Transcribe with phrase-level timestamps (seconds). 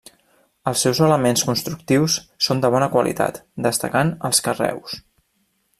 [0.69, 2.15] Els seus elements constructius
[2.47, 4.97] són de bona qualitat, destacant els carreus.